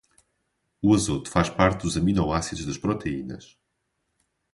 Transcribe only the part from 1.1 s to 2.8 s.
faz parte dos aminoácidos das